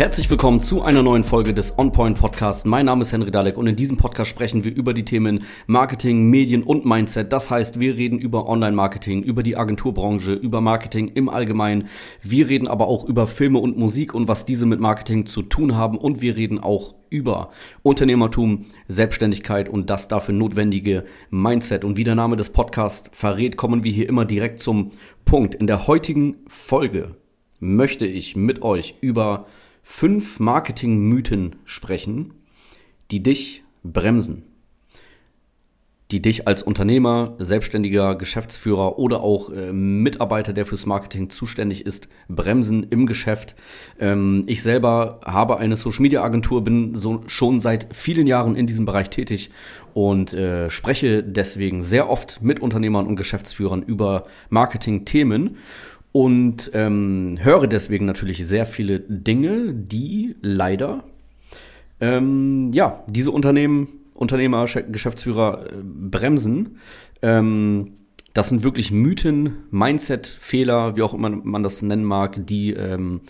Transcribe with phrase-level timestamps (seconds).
[0.00, 2.64] Herzlich willkommen zu einer neuen Folge des On Point Podcast.
[2.64, 6.30] Mein Name ist Henry Dalek und in diesem Podcast sprechen wir über die Themen Marketing,
[6.30, 7.30] Medien und Mindset.
[7.34, 11.88] Das heißt, wir reden über Online-Marketing, über die Agenturbranche, über Marketing im Allgemeinen.
[12.22, 15.76] Wir reden aber auch über Filme und Musik und was diese mit Marketing zu tun
[15.76, 17.50] haben und wir reden auch über
[17.82, 21.84] Unternehmertum, Selbstständigkeit und das dafür notwendige Mindset.
[21.84, 24.92] Und wie der Name des Podcasts verrät, kommen wir hier immer direkt zum
[25.26, 25.56] Punkt.
[25.56, 27.16] In der heutigen Folge
[27.58, 29.44] möchte ich mit euch über
[29.82, 32.34] fünf Marketingmythen sprechen,
[33.10, 34.44] die dich bremsen,
[36.10, 42.08] die dich als Unternehmer, selbstständiger Geschäftsführer oder auch äh, Mitarbeiter, der fürs Marketing zuständig ist,
[42.28, 43.54] bremsen im Geschäft.
[43.98, 48.66] Ähm, ich selber habe eine Social Media Agentur, bin so schon seit vielen Jahren in
[48.66, 49.50] diesem Bereich tätig
[49.94, 55.58] und äh, spreche deswegen sehr oft mit Unternehmern und Geschäftsführern über Marketing-Themen
[56.12, 61.04] und ähm, höre deswegen natürlich sehr viele Dinge, die leider
[62.00, 66.78] ähm, ja diese Unternehmen, Unternehmer, Geschäftsführer äh, bremsen.
[67.22, 67.92] Ähm,
[68.32, 73.20] das sind wirklich Mythen, Mindset-Fehler, wie auch immer man das nennen mag, die ähm,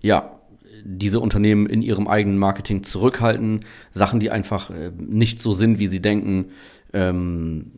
[0.00, 0.40] ja
[0.82, 5.86] diese Unternehmen in ihrem eigenen Marketing zurückhalten, Sachen, die einfach äh, nicht so sind, wie
[5.86, 6.46] sie denken
[6.92, 7.72] ähm,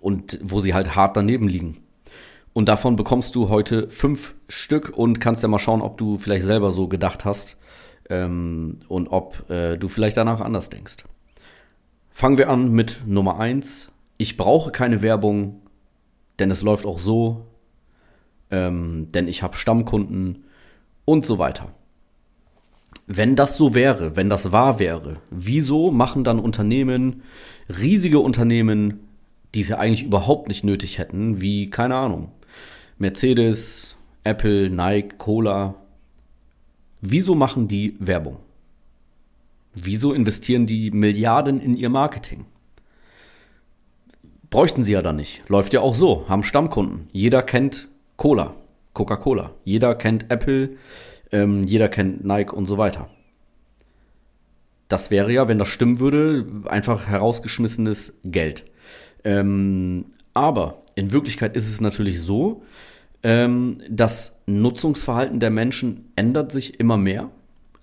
[0.00, 1.78] und wo sie halt hart daneben liegen.
[2.54, 6.46] Und davon bekommst du heute fünf Stück und kannst ja mal schauen, ob du vielleicht
[6.46, 7.58] selber so gedacht hast
[8.08, 11.04] ähm, und ob äh, du vielleicht danach anders denkst.
[12.10, 13.90] Fangen wir an mit Nummer eins.
[14.18, 15.62] Ich brauche keine Werbung,
[16.38, 17.44] denn es läuft auch so,
[18.52, 20.44] ähm, denn ich habe Stammkunden
[21.04, 21.74] und so weiter.
[23.08, 27.24] Wenn das so wäre, wenn das wahr wäre, wieso machen dann Unternehmen,
[27.68, 29.00] riesige Unternehmen,
[29.56, 32.30] die es ja eigentlich überhaupt nicht nötig hätten, wie, keine Ahnung,
[32.98, 35.74] Mercedes, Apple, Nike, Cola.
[37.00, 38.38] Wieso machen die Werbung?
[39.74, 42.46] Wieso investieren die Milliarden in ihr Marketing?
[44.50, 45.42] Bräuchten sie ja dann nicht.
[45.48, 47.08] Läuft ja auch so, haben Stammkunden.
[47.10, 48.54] Jeder kennt Cola,
[48.92, 49.50] Coca-Cola.
[49.64, 50.76] Jeder kennt Apple,
[51.32, 53.08] ähm, jeder kennt Nike und so weiter.
[54.86, 58.64] Das wäre ja, wenn das stimmen würde, einfach herausgeschmissenes Geld.
[59.24, 62.62] Ähm, aber in Wirklichkeit ist es natürlich so,
[63.22, 67.30] ähm, das Nutzungsverhalten der Menschen ändert sich immer mehr.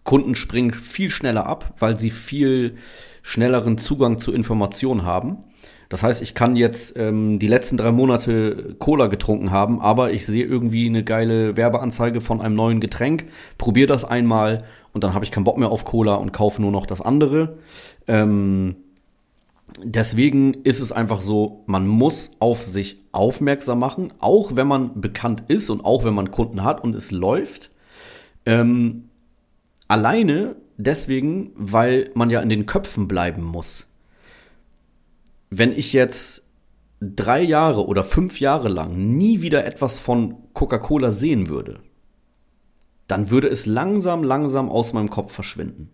[0.03, 2.75] Kunden springen viel schneller ab, weil sie viel
[3.23, 5.37] schnelleren Zugang zu Informationen haben.
[5.89, 10.25] Das heißt, ich kann jetzt ähm, die letzten drei Monate Cola getrunken haben, aber ich
[10.25, 13.25] sehe irgendwie eine geile Werbeanzeige von einem neuen Getränk,
[13.57, 14.63] probiere das einmal
[14.93, 17.57] und dann habe ich keinen Bock mehr auf Cola und kaufe nur noch das andere.
[18.07, 18.77] Ähm,
[19.83, 25.43] deswegen ist es einfach so, man muss auf sich aufmerksam machen, auch wenn man bekannt
[25.47, 27.71] ist und auch wenn man Kunden hat und es läuft.
[28.45, 29.09] Ähm,
[29.87, 33.87] alleine deswegen, weil man ja in den Köpfen bleiben muss.
[35.49, 36.47] Wenn ich jetzt
[37.01, 41.79] drei Jahre oder fünf Jahre lang nie wieder etwas von Coca-Cola sehen würde,
[43.07, 45.89] dann würde es langsam, langsam aus meinem Kopf verschwinden.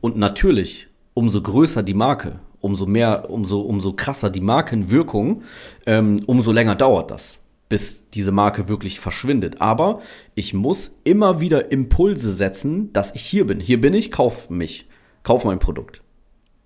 [0.00, 5.42] Und natürlich, umso größer die Marke, umso mehr, umso, umso krasser die Markenwirkung,
[5.86, 7.38] ähm, umso länger dauert das,
[7.68, 9.60] bis diese Marke wirklich verschwindet.
[9.60, 10.00] Aber
[10.34, 13.60] ich muss immer wieder Impulse setzen, dass ich hier bin.
[13.60, 14.86] Hier bin ich, kauf mich,
[15.22, 16.02] kauf mein Produkt.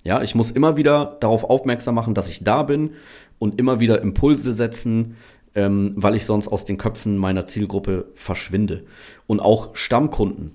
[0.03, 2.93] Ja, ich muss immer wieder darauf aufmerksam machen, dass ich da bin
[3.39, 5.17] und immer wieder Impulse setzen,
[5.55, 8.85] ähm, weil ich sonst aus den Köpfen meiner Zielgruppe verschwinde.
[9.27, 10.53] Und auch Stammkunden,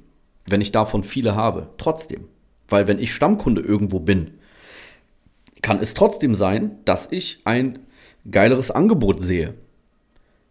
[0.48, 2.26] wenn ich davon viele habe, trotzdem.
[2.68, 4.32] Weil wenn ich Stammkunde irgendwo bin,
[5.66, 7.80] kann es trotzdem sein, dass ich ein
[8.30, 9.56] geileres Angebot sehe,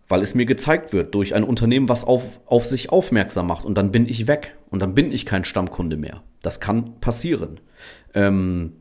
[0.09, 3.79] weil es mir gezeigt wird durch ein Unternehmen, was auf, auf sich aufmerksam macht und
[3.79, 6.25] dann bin ich weg und dann bin ich kein Stammkunde mehr.
[6.43, 7.61] Das kann passieren.
[8.13, 8.73] Ähm,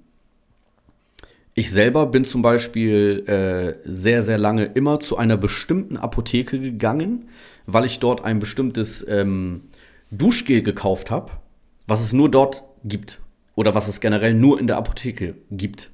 [1.54, 7.30] ich selber bin zum Beispiel äh, sehr, sehr lange immer zu einer bestimmten Apotheke gegangen,
[7.68, 9.66] weil ich dort ein bestimmtes ähm,
[10.10, 11.32] Duschgel gekauft habe,
[11.86, 13.22] was es nur dort gibt
[13.54, 15.93] oder was es generell nur in der Apotheke gibt.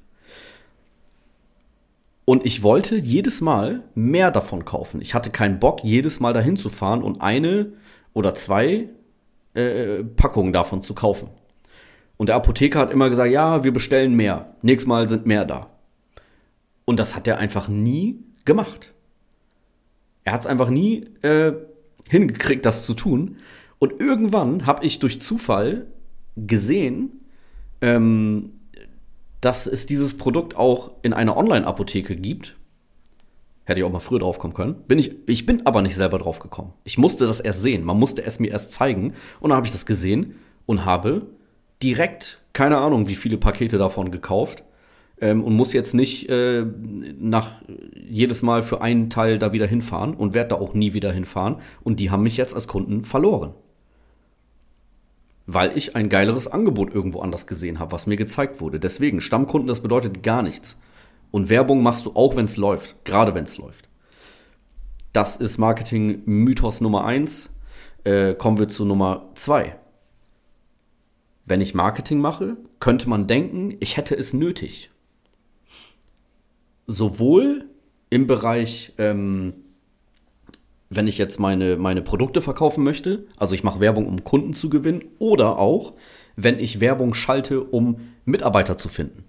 [2.30, 5.02] Und ich wollte jedes Mal mehr davon kaufen.
[5.02, 7.72] Ich hatte keinen Bock, jedes Mal dahin zu fahren und eine
[8.12, 8.88] oder zwei
[9.54, 11.28] äh, Packungen davon zu kaufen.
[12.18, 14.54] Und der Apotheker hat immer gesagt, ja, wir bestellen mehr.
[14.62, 15.70] Nächstes Mal sind mehr da.
[16.84, 18.94] Und das hat er einfach nie gemacht.
[20.22, 21.54] Er hat es einfach nie äh,
[22.08, 23.38] hingekriegt, das zu tun.
[23.80, 25.88] Und irgendwann habe ich durch Zufall
[26.36, 27.24] gesehen,
[27.80, 28.59] ähm,
[29.40, 32.56] dass es dieses Produkt auch in einer Online-Apotheke gibt.
[33.64, 34.74] Hätte ich auch mal früher drauf kommen können.
[34.88, 36.72] Bin ich, ich bin aber nicht selber drauf gekommen.
[36.84, 37.84] Ich musste das erst sehen.
[37.84, 39.14] Man musste es mir erst zeigen.
[39.38, 40.34] Und dann habe ich das gesehen
[40.66, 41.26] und habe
[41.82, 44.64] direkt, keine Ahnung, wie viele Pakete davon gekauft
[45.20, 46.66] ähm, und muss jetzt nicht äh,
[47.18, 47.62] nach
[47.94, 51.56] jedes Mal für einen Teil da wieder hinfahren und werde da auch nie wieder hinfahren.
[51.82, 53.54] Und die haben mich jetzt als Kunden verloren.
[55.52, 58.78] Weil ich ein geileres Angebot irgendwo anders gesehen habe, was mir gezeigt wurde.
[58.78, 60.78] Deswegen, Stammkunden, das bedeutet gar nichts.
[61.30, 63.88] Und Werbung machst du auch, wenn es läuft, gerade wenn es läuft.
[65.12, 67.50] Das ist Marketing-Mythos Nummer eins.
[68.04, 69.76] Äh, kommen wir zu Nummer zwei.
[71.44, 74.90] Wenn ich Marketing mache, könnte man denken, ich hätte es nötig
[76.90, 77.66] sowohl
[78.10, 79.59] im Bereich, ähm,
[80.90, 84.68] wenn ich jetzt meine, meine Produkte verkaufen möchte, also ich mache Werbung, um Kunden zu
[84.68, 85.94] gewinnen, oder auch,
[86.36, 89.24] wenn ich Werbung schalte, um Mitarbeiter zu finden.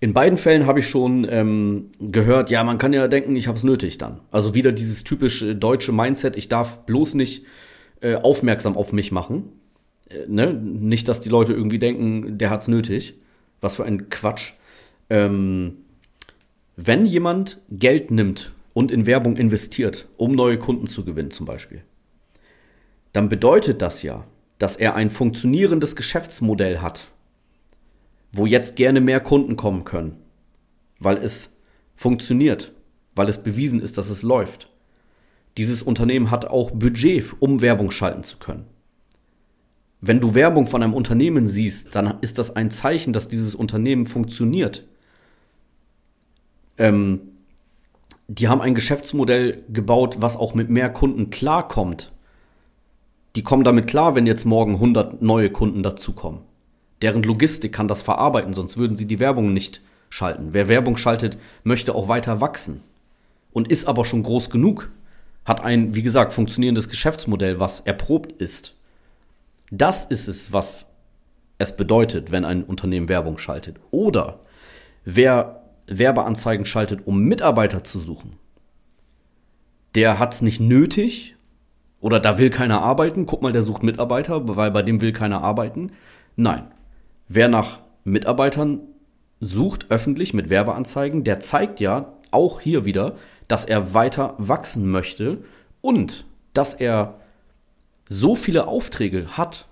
[0.00, 3.56] In beiden Fällen habe ich schon ähm, gehört, ja, man kann ja denken, ich habe
[3.56, 4.20] es nötig dann.
[4.30, 7.44] Also wieder dieses typische deutsche Mindset, ich darf bloß nicht
[8.00, 9.50] äh, aufmerksam auf mich machen.
[10.08, 10.52] Äh, ne?
[10.52, 13.14] Nicht, dass die Leute irgendwie denken, der hat es nötig.
[13.60, 14.52] Was für ein Quatsch.
[15.08, 15.78] Ähm,
[16.76, 21.82] wenn jemand Geld nimmt und in Werbung investiert, um neue Kunden zu gewinnen zum Beispiel,
[23.12, 24.26] dann bedeutet das ja,
[24.58, 27.08] dass er ein funktionierendes Geschäftsmodell hat,
[28.32, 30.16] wo jetzt gerne mehr Kunden kommen können,
[30.98, 31.56] weil es
[31.94, 32.72] funktioniert,
[33.14, 34.68] weil es bewiesen ist, dass es läuft.
[35.56, 38.66] Dieses Unternehmen hat auch Budget, um Werbung schalten zu können.
[40.00, 44.06] Wenn du Werbung von einem Unternehmen siehst, dann ist das ein Zeichen, dass dieses Unternehmen
[44.06, 44.86] funktioniert
[46.76, 47.33] ähm,
[48.28, 52.12] die haben ein Geschäftsmodell gebaut, was auch mit mehr Kunden klarkommt.
[53.36, 56.40] Die kommen damit klar, wenn jetzt morgen 100 neue Kunden dazukommen.
[57.02, 60.50] Deren Logistik kann das verarbeiten, sonst würden sie die Werbung nicht schalten.
[60.52, 62.82] Wer Werbung schaltet, möchte auch weiter wachsen
[63.52, 64.90] und ist aber schon groß genug,
[65.44, 68.74] hat ein, wie gesagt, funktionierendes Geschäftsmodell, was erprobt ist.
[69.70, 70.86] Das ist es, was
[71.58, 73.76] es bedeutet, wenn ein Unternehmen Werbung schaltet.
[73.90, 74.40] Oder
[75.04, 78.36] wer Werbeanzeigen schaltet, um Mitarbeiter zu suchen,
[79.94, 81.36] der hat es nicht nötig
[82.00, 83.26] oder da will keiner arbeiten.
[83.26, 85.92] Guck mal, der sucht Mitarbeiter, weil bei dem will keiner arbeiten.
[86.36, 86.66] Nein.
[87.28, 88.80] Wer nach Mitarbeitern
[89.40, 93.16] sucht, öffentlich mit Werbeanzeigen, der zeigt ja auch hier wieder,
[93.48, 95.44] dass er weiter wachsen möchte
[95.80, 97.20] und dass er
[98.08, 99.66] so viele Aufträge hat,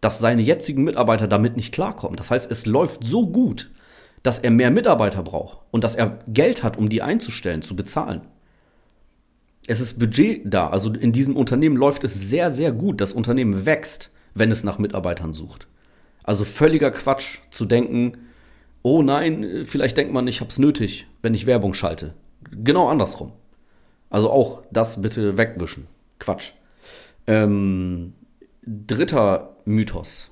[0.00, 2.16] dass seine jetzigen Mitarbeiter damit nicht klarkommen.
[2.16, 3.70] Das heißt, es läuft so gut,
[4.22, 8.22] dass er mehr Mitarbeiter braucht und dass er Geld hat, um die einzustellen, zu bezahlen.
[9.66, 10.68] Es ist Budget da.
[10.68, 13.00] Also in diesem Unternehmen läuft es sehr, sehr gut.
[13.00, 15.68] Das Unternehmen wächst, wenn es nach Mitarbeitern sucht.
[16.22, 18.18] Also völliger Quatsch zu denken,
[18.82, 22.14] oh nein, vielleicht denkt man, ich habe es nötig, wenn ich Werbung schalte.
[22.50, 23.32] Genau andersrum.
[24.10, 25.86] Also auch das bitte wegwischen.
[26.18, 26.52] Quatsch.
[27.26, 28.14] Ähm,
[28.62, 30.30] dritter Mythos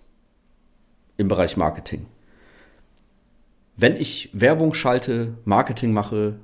[1.16, 2.06] im Bereich Marketing
[3.78, 6.40] wenn ich Werbung schalte, Marketing mache,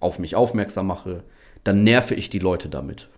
[0.00, 1.22] auf mich aufmerksam mache,
[1.62, 3.08] dann nerve ich die Leute damit.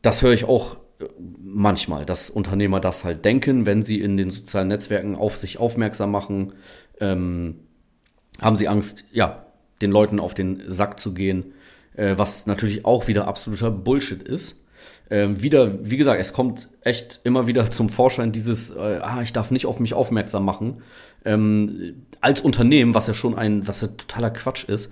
[0.00, 4.30] Das höre ich auch äh, manchmal, dass Unternehmer das halt denken, wenn sie in den
[4.30, 6.52] sozialen Netzwerken auf sich aufmerksam machen,
[7.00, 7.58] ähm,
[8.40, 9.46] haben sie Angst, ja,
[9.80, 11.52] den Leuten auf den Sack zu gehen,
[11.96, 14.61] äh, was natürlich auch wieder absoluter Bullshit ist
[15.12, 19.34] ähm, wieder, wie gesagt, es kommt echt immer wieder zum Vorschein dieses, äh, ah, ich
[19.34, 20.82] darf nicht auf mich aufmerksam machen.
[21.26, 24.90] Ähm, als Unternehmen, was ja schon ein, was ja totaler Quatsch ist,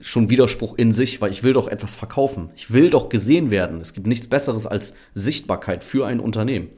[0.00, 2.48] schon Widerspruch in sich, weil ich will doch etwas verkaufen.
[2.56, 3.82] Ich will doch gesehen werden.
[3.82, 6.70] Es gibt nichts Besseres als Sichtbarkeit für ein Unternehmen.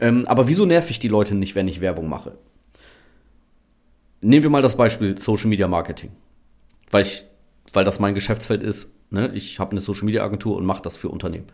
[0.00, 2.36] Ähm, aber wieso nerv ich die Leute nicht, wenn ich Werbung mache?
[4.20, 6.10] Nehmen wir mal das Beispiel Social Media Marketing.
[6.90, 7.24] Weil ich,
[7.72, 8.96] weil das mein Geschäftsfeld ist.
[9.10, 9.30] Ne?
[9.32, 11.46] Ich habe eine Social Media Agentur und mache das für Unternehmen.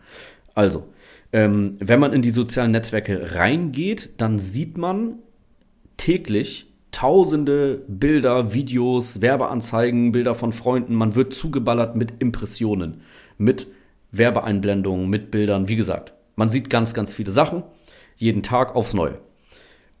[0.53, 0.85] Also,
[1.31, 5.19] ähm, wenn man in die sozialen Netzwerke reingeht, dann sieht man
[5.97, 10.95] täglich tausende Bilder, Videos, Werbeanzeigen, Bilder von Freunden.
[10.95, 13.01] Man wird zugeballert mit Impressionen,
[13.37, 13.67] mit
[14.11, 15.67] Werbeeinblendungen, mit Bildern.
[15.67, 17.63] Wie gesagt, man sieht ganz, ganz viele Sachen,
[18.15, 19.17] jeden Tag aufs Neue.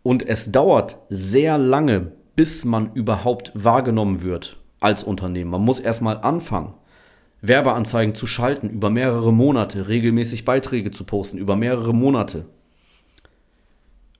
[0.03, 5.51] Und es dauert sehr lange, bis man überhaupt wahrgenommen wird als Unternehmen.
[5.51, 6.73] Man muss erstmal anfangen.
[7.43, 12.45] Werbeanzeigen zu schalten über mehrere Monate, regelmäßig Beiträge zu posten über mehrere Monate,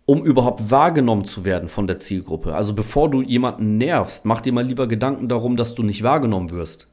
[0.06, 2.54] um überhaupt wahrgenommen zu werden von der Zielgruppe.
[2.54, 6.52] Also bevor du jemanden nervst, mach dir mal lieber Gedanken darum, dass du nicht wahrgenommen
[6.52, 6.90] wirst.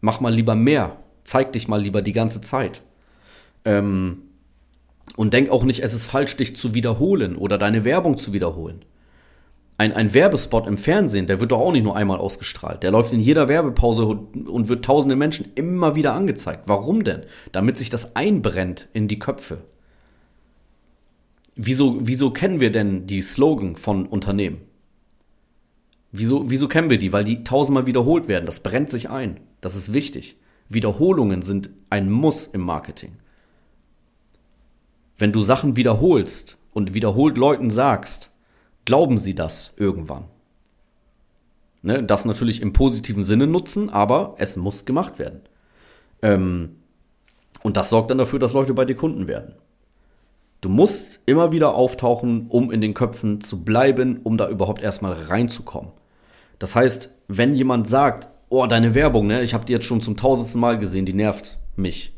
[0.00, 0.96] Mach mal lieber mehr.
[1.22, 2.82] Zeig dich mal lieber die ganze Zeit.
[3.64, 4.22] Ähm,
[5.14, 8.84] und denk auch nicht, es ist falsch, dich zu wiederholen oder deine Werbung zu wiederholen
[9.82, 12.84] ein, ein Werbespot im Fernsehen, der wird doch auch nicht nur einmal ausgestrahlt.
[12.84, 16.68] Der läuft in jeder Werbepause und wird tausende Menschen immer wieder angezeigt.
[16.68, 17.22] Warum denn?
[17.50, 19.64] Damit sich das einbrennt in die Köpfe.
[21.56, 24.60] Wieso, wieso kennen wir denn die Slogan von Unternehmen?
[26.12, 27.12] Wieso, wieso kennen wir die?
[27.12, 28.46] Weil die tausendmal wiederholt werden.
[28.46, 29.40] Das brennt sich ein.
[29.60, 30.36] Das ist wichtig.
[30.68, 33.16] Wiederholungen sind ein Muss im Marketing.
[35.18, 38.31] Wenn du Sachen wiederholst und wiederholt Leuten sagst,
[38.84, 40.24] glauben sie das irgendwann.
[41.82, 45.40] Ne, das natürlich im positiven Sinne nutzen, aber es muss gemacht werden.
[46.22, 46.76] Ähm,
[47.62, 49.54] und das sorgt dann dafür, dass Leute bei dir Kunden werden.
[50.60, 55.12] Du musst immer wieder auftauchen, um in den Köpfen zu bleiben, um da überhaupt erstmal
[55.12, 55.90] reinzukommen.
[56.60, 60.16] Das heißt, wenn jemand sagt, oh, deine Werbung, ne, ich habe die jetzt schon zum
[60.16, 62.14] tausendsten Mal gesehen, die nervt mich.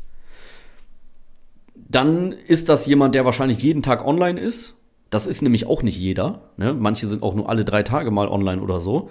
[1.73, 4.74] Dann ist das jemand, der wahrscheinlich jeden Tag online ist.
[5.09, 6.41] Das ist nämlich auch nicht jeder.
[6.57, 6.73] Ne?
[6.73, 9.09] Manche sind auch nur alle drei Tage mal online oder so.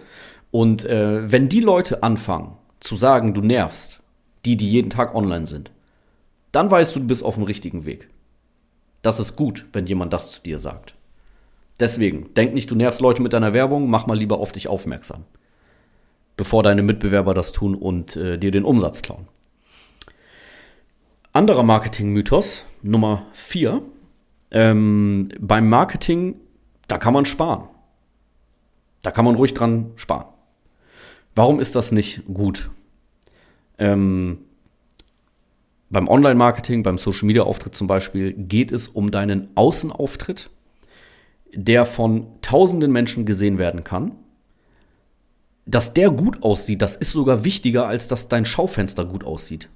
[0.51, 4.01] Und äh, wenn die Leute anfangen zu sagen, du nervst,
[4.45, 5.71] die, die jeden Tag online sind,
[6.53, 8.09] dann weißt du, du bist auf dem richtigen Weg.
[9.03, 10.95] Das ist gut, wenn jemand das zu dir sagt.
[11.81, 15.25] Deswegen, denk nicht, du nervst Leute mit deiner Werbung, mach mal lieber auf dich aufmerksam.
[16.37, 19.29] Bevor deine Mitbewerber das tun und äh, dir den Umsatz klauen.
[21.33, 23.83] Anderer Marketing-Mythos, Nummer 4.
[24.51, 26.37] Ähm, beim Marketing,
[26.89, 27.69] da kann man sparen.
[29.03, 30.27] Da kann man ruhig dran sparen.
[31.35, 32.71] Warum ist das nicht gut?
[33.79, 34.39] Ähm,
[35.91, 40.51] beim Online-Marketing, beim Social-Media-Auftritt zum Beispiel, geht es um deinen Außenauftritt,
[41.53, 44.13] der von tausenden Menschen gesehen werden kann.
[45.67, 49.69] Dass der gut aussieht, das ist sogar wichtiger, als dass dein Schaufenster gut aussieht.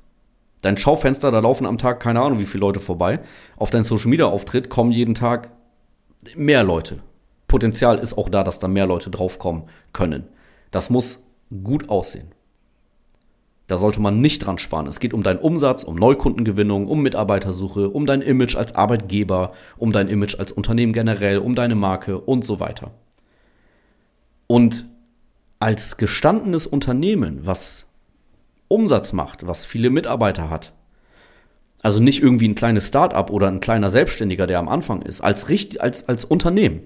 [0.63, 3.21] Dein Schaufenster, da laufen am Tag keine Ahnung wie viele Leute vorbei.
[3.57, 5.53] Auf deinen Social-Media-Auftritt kommen jeden Tag
[6.37, 7.01] mehr Leute.
[7.47, 10.25] Potenzial ist auch da, dass da mehr Leute draufkommen können.
[10.71, 11.25] Das muss
[11.63, 12.33] gut aussehen.
[13.69, 14.87] Da sollte man nicht dran sparen.
[14.87, 19.93] Es geht um deinen Umsatz, um Neukundengewinnung, um Mitarbeitersuche, um dein Image als Arbeitgeber, um
[19.93, 22.93] dein Image als Unternehmen generell, um deine Marke und so weiter.
[24.47, 24.87] Und
[25.61, 27.88] als gestandenes Unternehmen, was
[28.69, 30.73] Umsatz macht, was viele Mitarbeiter hat,
[31.83, 35.47] also nicht irgendwie ein kleines Start-up oder ein kleiner Selbstständiger, der am Anfang ist, als,
[35.79, 36.81] als, als Unternehmen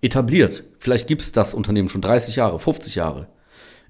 [0.00, 3.28] etabliert, vielleicht gibt es das Unternehmen schon 30 Jahre, 50 Jahre,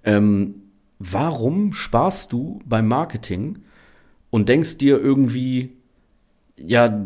[0.04, 0.62] ähm,
[0.99, 3.61] warum sparst du beim Marketing
[4.30, 5.76] und denkst dir irgendwie,
[6.56, 7.04] ja,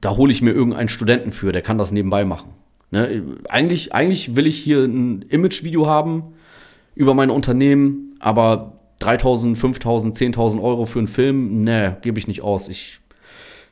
[0.00, 2.52] da hole ich mir irgendeinen Studenten für, der kann das nebenbei machen.
[2.90, 3.36] Ne?
[3.48, 6.34] Eigentlich, eigentlich will ich hier ein Image-Video haben
[6.94, 12.42] über mein Unternehmen, aber 3000, 5000, 10.000 Euro für einen Film, ne, gebe ich nicht
[12.42, 12.68] aus.
[12.68, 13.00] Ich,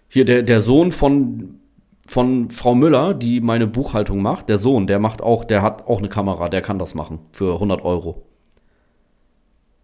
[0.08, 1.61] hier der, der Sohn von,
[2.06, 5.99] von Frau Müller, die meine Buchhaltung macht, der Sohn, der macht auch, der hat auch
[5.99, 8.25] eine Kamera, der kann das machen für 100 Euro.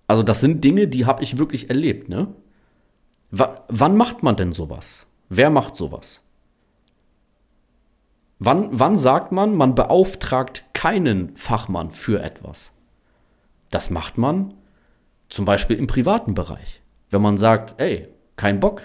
[0.06, 2.28] Also das sind Dinge, die habe ich wirklich erlebt, ne?
[3.30, 5.06] W wann macht man denn sowas?
[5.28, 6.22] Wer macht sowas?
[8.38, 12.72] Wann, wann sagt man, man beauftragt keinen Fachmann für etwas?
[13.70, 14.54] Das macht man
[15.28, 16.82] zum Beispiel im privaten Bereich.
[17.10, 18.82] Wenn man sagt, ey, kein Bock,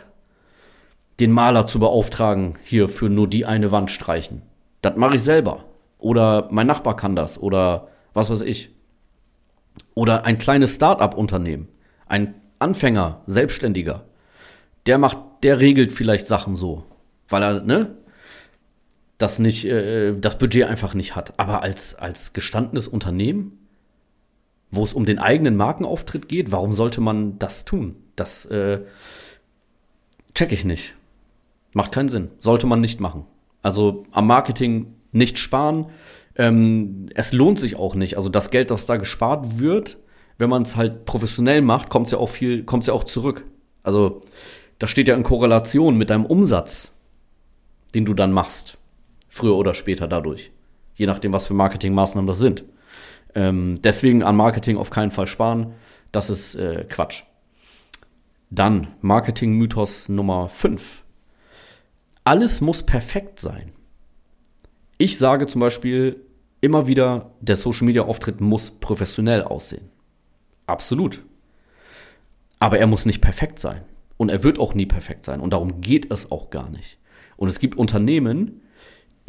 [1.19, 4.41] den Maler zu beauftragen, hier für nur die eine Wand streichen.
[4.81, 5.65] Das mache ich selber.
[5.97, 7.41] Oder mein Nachbar kann das.
[7.41, 8.73] Oder was weiß ich.
[9.95, 11.67] Oder ein kleines Start-up-Unternehmen,
[12.05, 14.05] ein Anfänger, Selbstständiger,
[14.85, 16.85] der macht, der regelt vielleicht Sachen so,
[17.27, 17.97] weil er, ne,
[19.17, 21.33] das nicht, äh, das Budget einfach nicht hat.
[21.37, 23.58] Aber als, als gestandenes Unternehmen,
[24.71, 27.95] wo es um den eigenen Markenauftritt geht, warum sollte man das tun?
[28.15, 28.81] Das äh,
[30.35, 30.95] check ich nicht.
[31.73, 32.29] Macht keinen Sinn.
[32.39, 33.25] Sollte man nicht machen.
[33.61, 35.87] Also am Marketing nicht sparen,
[36.35, 38.15] ähm, es lohnt sich auch nicht.
[38.15, 39.97] Also das Geld, das da gespart wird,
[40.37, 43.45] wenn man es halt professionell macht, kommt es ja auch viel, kommt ja auch zurück.
[43.83, 44.21] Also
[44.77, 46.95] das steht ja in Korrelation mit deinem Umsatz,
[47.93, 48.77] den du dann machst,
[49.27, 50.51] früher oder später dadurch.
[50.95, 52.63] Je nachdem, was für Marketingmaßnahmen das sind.
[53.35, 55.73] Ähm, deswegen an Marketing auf keinen Fall sparen.
[56.11, 57.23] Das ist äh, Quatsch.
[58.49, 61.03] Dann Marketing-Mythos Nummer 5.
[62.23, 63.71] Alles muss perfekt sein.
[64.97, 66.25] Ich sage zum Beispiel,
[66.61, 69.89] immer wieder, der Social Media Auftritt muss professionell aussehen.
[70.65, 71.23] Absolut.
[72.59, 73.83] Aber er muss nicht perfekt sein.
[74.17, 75.39] Und er wird auch nie perfekt sein.
[75.39, 76.97] Und darum geht es auch gar nicht.
[77.37, 78.61] Und es gibt Unternehmen,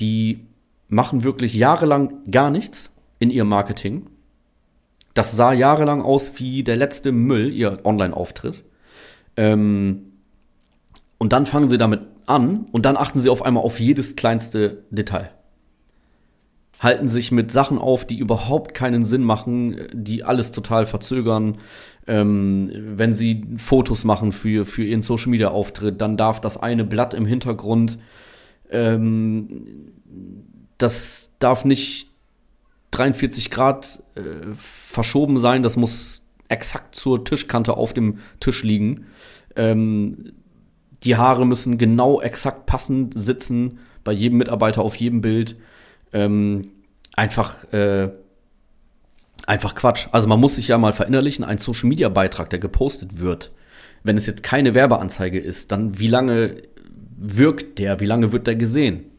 [0.01, 0.47] die
[0.89, 4.07] machen wirklich jahrelang gar nichts in ihrem Marketing.
[5.15, 8.65] Das sah jahrelang aus wie der letzte Müll, ihr Online-Auftritt.
[9.37, 10.13] Ähm,
[11.19, 14.85] und dann fangen sie damit an und dann achten sie auf einmal auf jedes kleinste
[14.91, 15.31] Detail
[16.81, 21.59] halten sich mit Sachen auf, die überhaupt keinen Sinn machen, die alles total verzögern.
[22.07, 26.85] Ähm, wenn sie Fotos machen für, für ihren Social Media Auftritt, dann darf das eine
[26.85, 27.99] Blatt im Hintergrund
[28.73, 29.67] Ähm,
[30.79, 32.10] das darf nicht
[32.91, 34.21] 43 Grad äh,
[34.57, 39.07] verschoben sein, das muss exakt zur Tischkante auf dem Tisch liegen.
[39.57, 40.33] Ähm,
[41.05, 45.57] die Haare müssen genau exakt passend sitzen, bei jedem Mitarbeiter auf jedem Bild.
[46.13, 46.71] Ähm,
[47.15, 48.11] einfach, äh,
[49.47, 50.09] einfach Quatsch.
[50.13, 53.53] Also man muss sich ja mal verinnerlichen, ein Social Media Beitrag, der gepostet wird,
[54.03, 56.57] wenn es jetzt keine Werbeanzeige ist, dann wie lange
[57.17, 59.10] wirkt der, wie lange wird der gesehen?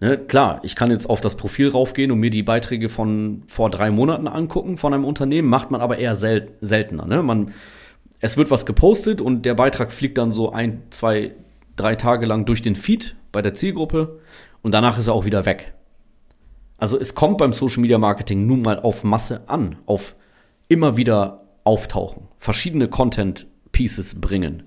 [0.00, 3.68] Ne, klar, ich kann jetzt auf das Profil raufgehen und mir die Beiträge von vor
[3.68, 7.04] drei Monaten angucken von einem Unternehmen, macht man aber eher sel seltener.
[7.04, 7.22] Ne?
[7.22, 7.52] Man,
[8.20, 11.34] es wird was gepostet und der Beitrag fliegt dann so ein, zwei,
[11.74, 14.20] drei Tage lang durch den Feed bei der Zielgruppe
[14.62, 15.74] und danach ist er auch wieder weg.
[16.76, 20.14] Also es kommt beim Social Media Marketing nun mal auf Masse an, auf
[20.68, 24.62] immer wieder auftauchen, verschiedene Content Pieces bringen.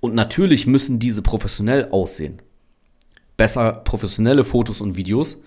[0.00, 2.42] Und natürlich müssen diese professionell aussehen
[3.36, 5.42] besser professionelle Fotos und Videos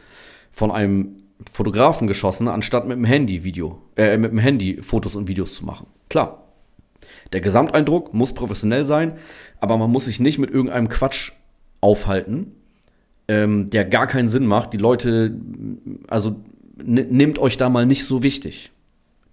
[0.51, 5.27] von einem Fotografen geschossen, anstatt mit dem Handy Video, äh, mit dem Handy Fotos und
[5.27, 5.87] Videos zu machen.
[6.09, 6.43] Klar.
[7.33, 9.17] Der Gesamteindruck muss professionell sein,
[9.59, 11.33] aber man muss sich nicht mit irgendeinem Quatsch
[11.81, 12.51] aufhalten,
[13.27, 14.73] ähm, der gar keinen Sinn macht.
[14.73, 15.35] Die Leute,
[16.07, 16.37] also
[16.77, 18.71] nehmt euch da mal nicht so wichtig.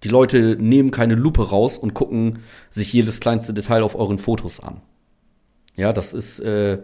[0.03, 4.59] Die Leute nehmen keine Lupe raus und gucken sich jedes kleinste Detail auf euren Fotos
[4.59, 4.81] an.
[5.75, 6.79] Ja, das ist, äh,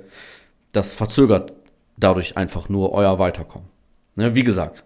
[0.71, 1.53] das verzögert
[1.99, 3.67] dadurch einfach nur euer Weiterkommen.
[4.15, 4.83] Ne, wie gesagt,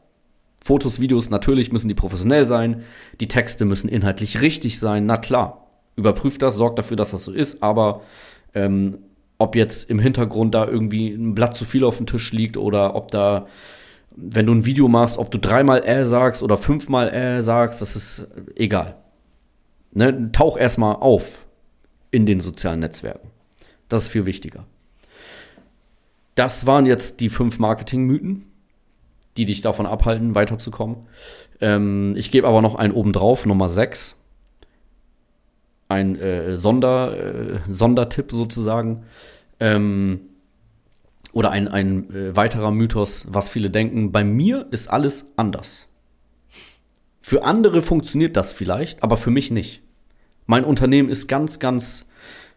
[0.63, 2.83] Fotos, Videos, natürlich müssen die professionell sein,
[3.19, 5.67] die Texte müssen inhaltlich richtig sein, na klar.
[5.95, 8.01] Überprüft das, sorgt dafür, dass das so ist, aber
[8.53, 8.99] ähm,
[9.37, 12.95] ob jetzt im Hintergrund da irgendwie ein Blatt zu viel auf dem Tisch liegt oder
[12.95, 13.47] ob da,
[14.15, 17.95] wenn du ein Video machst, ob du dreimal äh sagst oder fünfmal äh sagst, das
[17.95, 18.95] ist egal.
[19.91, 20.31] Ne?
[20.31, 21.45] Tauch erstmal auf
[22.09, 23.29] in den sozialen Netzwerken.
[23.89, 24.65] Das ist viel wichtiger.
[26.35, 28.45] Das waren jetzt die fünf Marketing-Mythen,
[29.37, 31.07] die dich davon abhalten, weiterzukommen.
[31.61, 34.15] Ähm, ich gebe aber noch einen obendrauf, Nummer 6.
[35.89, 39.03] Ein äh, Sonder, äh, Sondertipp sozusagen.
[39.59, 40.21] Ähm,
[41.33, 45.87] oder ein, ein äh, weiterer Mythos, was viele denken, bei mir ist alles anders.
[47.21, 49.81] Für andere funktioniert das vielleicht, aber für mich nicht.
[50.45, 52.05] Mein Unternehmen ist ganz, ganz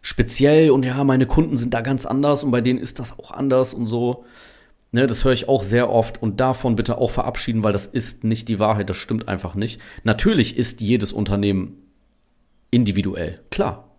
[0.01, 3.31] speziell und ja, meine Kunden sind da ganz anders und bei denen ist das auch
[3.31, 4.25] anders und so.
[4.91, 8.23] Ne, das höre ich auch sehr oft und davon bitte auch verabschieden, weil das ist
[8.23, 9.81] nicht die Wahrheit, das stimmt einfach nicht.
[10.03, 11.77] Natürlich ist jedes Unternehmen
[12.71, 13.89] individuell, klar.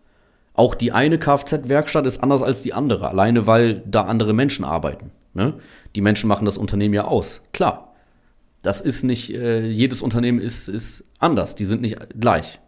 [0.55, 5.13] Auch die eine Kfz-Werkstatt ist anders als die andere, alleine weil da andere Menschen arbeiten.
[5.35, 5.55] Ne?
[5.95, 7.95] Die Menschen machen das Unternehmen ja aus, klar.
[8.63, 12.59] Das ist nicht, äh, jedes Unternehmen ist, ist anders, die sind nicht gleich.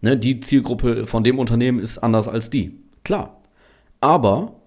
[0.00, 2.78] Ne, die Zielgruppe von dem Unternehmen ist anders als die.
[3.02, 3.40] Klar.
[4.00, 4.60] Aber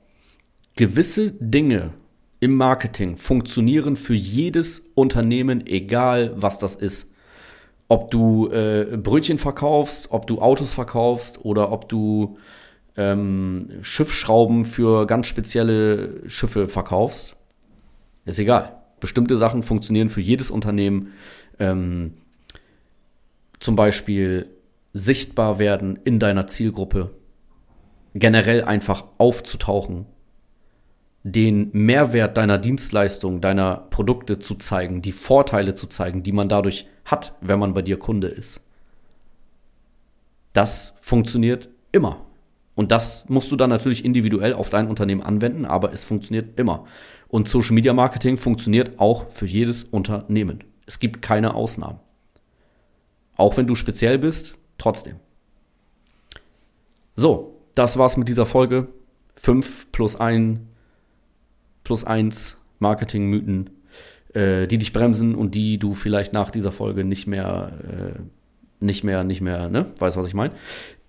[0.75, 1.93] gewisse Dinge
[2.39, 7.13] im Marketing funktionieren für jedes Unternehmen, egal was das ist.
[7.87, 12.37] Ob du äh, Brötchen verkaufst, ob du Autos verkaufst oder ob du
[12.95, 17.35] ähm, Schiffsschrauben für ganz spezielle Schiffe verkaufst,
[18.25, 18.77] ist egal.
[18.99, 21.13] Bestimmte Sachen funktionieren für jedes Unternehmen.
[21.59, 22.13] Ähm,
[23.59, 24.47] zum Beispiel
[24.93, 27.11] sichtbar werden in deiner Zielgruppe,
[28.15, 30.05] generell einfach aufzutauchen,
[31.23, 36.87] den Mehrwert deiner Dienstleistung, deiner Produkte zu zeigen, die Vorteile zu zeigen, die man dadurch
[37.05, 38.61] hat, wenn man bei dir Kunde ist.
[40.53, 42.25] Das funktioniert immer.
[42.75, 46.85] Und das musst du dann natürlich individuell auf dein Unternehmen anwenden, aber es funktioniert immer.
[47.27, 50.63] Und Social Media Marketing funktioniert auch für jedes Unternehmen.
[50.85, 51.99] Es gibt keine Ausnahmen.
[53.35, 55.17] Auch wenn du speziell bist, trotzdem.
[57.15, 58.87] So, das war's mit dieser Folge.
[59.35, 60.59] 5 plus 1
[61.83, 63.69] plus 1 Marketingmythen,
[64.33, 68.19] äh, die dich bremsen und die du vielleicht nach dieser Folge nicht mehr, äh,
[68.83, 70.53] nicht mehr, nicht mehr, ne, weißt was ich meine?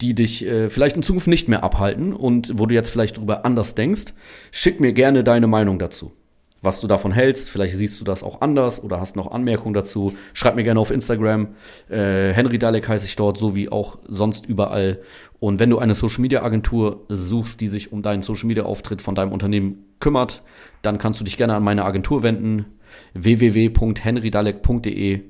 [0.01, 3.45] Die dich äh, vielleicht in Zukunft nicht mehr abhalten und wo du jetzt vielleicht drüber
[3.45, 4.15] anders denkst.
[4.53, 6.13] Schick mir gerne deine Meinung dazu
[6.62, 7.51] was du davon hältst.
[7.51, 10.14] Vielleicht siehst du das auch anders oder hast noch Anmerkungen dazu.
[10.33, 11.49] Schreib mir gerne auf Instagram.
[11.88, 15.01] Äh, Henry Dalek heiße ich dort, so wie auch sonst überall.
[15.38, 19.01] Und wenn du eine Social Media Agentur suchst, die sich um deinen Social Media Auftritt
[19.01, 20.42] von deinem Unternehmen kümmert,
[20.83, 22.66] dann kannst du dich gerne an meine Agentur wenden.
[23.14, 25.20] www.henrydalek.de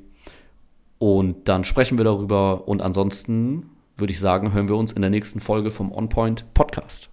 [0.98, 2.68] und dann sprechen wir darüber.
[2.68, 7.10] Und ansonsten würde ich sagen, hören wir uns in der nächsten Folge vom OnPoint Podcast.